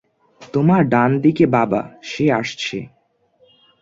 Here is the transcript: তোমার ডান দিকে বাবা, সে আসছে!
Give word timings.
তোমার 0.53 0.81
ডান 0.89 1.11
দিকে 1.19 1.45
বাবা, 1.47 1.81
সে 2.03 2.25
আসছে! 2.31 2.77